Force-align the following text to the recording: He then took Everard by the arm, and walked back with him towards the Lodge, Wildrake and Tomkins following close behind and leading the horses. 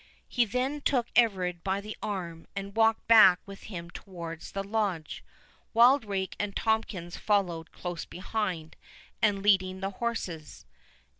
He 0.27 0.45
then 0.45 0.81
took 0.81 1.09
Everard 1.15 1.63
by 1.63 1.79
the 1.79 1.95
arm, 2.01 2.47
and 2.55 2.75
walked 2.75 3.07
back 3.07 3.39
with 3.45 3.65
him 3.69 3.91
towards 3.91 4.51
the 4.53 4.63
Lodge, 4.63 5.23
Wildrake 5.75 6.35
and 6.39 6.55
Tomkins 6.55 7.17
following 7.17 7.67
close 7.71 8.05
behind 8.05 8.77
and 9.21 9.43
leading 9.43 9.79
the 9.79 9.91
horses. 9.91 10.65